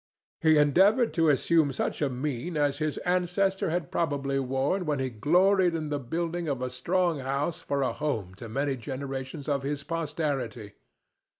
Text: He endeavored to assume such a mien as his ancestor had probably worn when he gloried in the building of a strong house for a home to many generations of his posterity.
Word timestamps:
He 0.41 0.57
endeavored 0.57 1.13
to 1.13 1.29
assume 1.29 1.71
such 1.71 2.01
a 2.01 2.09
mien 2.09 2.57
as 2.57 2.79
his 2.79 2.97
ancestor 3.05 3.69
had 3.69 3.91
probably 3.91 4.39
worn 4.39 4.87
when 4.87 4.97
he 4.97 5.11
gloried 5.11 5.75
in 5.75 5.89
the 5.89 5.99
building 5.99 6.47
of 6.47 6.59
a 6.59 6.71
strong 6.71 7.19
house 7.19 7.59
for 7.61 7.83
a 7.83 7.93
home 7.93 8.33
to 8.41 8.49
many 8.49 8.75
generations 8.77 9.47
of 9.47 9.61
his 9.61 9.83
posterity. 9.83 10.71